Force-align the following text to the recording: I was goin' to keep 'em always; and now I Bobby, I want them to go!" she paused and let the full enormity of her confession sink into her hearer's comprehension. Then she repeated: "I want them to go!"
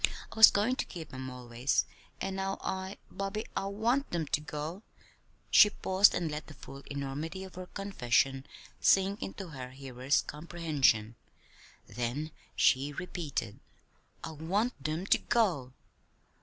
I 0.31 0.35
was 0.35 0.49
goin' 0.49 0.75
to 0.77 0.85
keep 0.85 1.13
'em 1.13 1.29
always; 1.29 1.85
and 2.19 2.35
now 2.37 2.57
I 2.63 2.97
Bobby, 3.11 3.45
I 3.55 3.65
want 3.67 4.09
them 4.09 4.25
to 4.29 4.41
go!" 4.41 4.81
she 5.51 5.69
paused 5.69 6.15
and 6.15 6.31
let 6.31 6.47
the 6.47 6.55
full 6.55 6.79
enormity 6.89 7.43
of 7.43 7.53
her 7.53 7.67
confession 7.67 8.47
sink 8.79 9.21
into 9.21 9.49
her 9.49 9.69
hearer's 9.69 10.23
comprehension. 10.23 11.17
Then 11.85 12.31
she 12.55 12.91
repeated: 12.93 13.59
"I 14.23 14.31
want 14.31 14.83
them 14.83 15.05
to 15.05 15.19
go!" 15.19 15.71